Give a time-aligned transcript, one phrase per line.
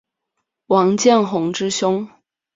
[0.65, 2.09] 王鸿渐之兄。